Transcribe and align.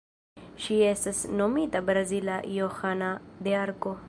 Ŝi 0.63 0.77
estis 0.91 1.19
nomita 1.43 1.83
"Brazila 1.91 2.41
Johana 2.57 3.15
de 3.49 3.59
Arko". 3.67 3.99